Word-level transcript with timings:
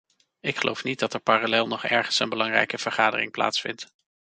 Ik 0.39 0.57
geloof 0.57 0.83
niet 0.83 0.99
dat 0.99 1.13
er 1.13 1.19
parallel 1.19 1.67
nog 1.67 1.83
ergens 1.83 2.19
een 2.19 2.29
belangrijke 2.29 2.77
vergadering 2.77 3.31
plaatsvindt. 3.31 3.91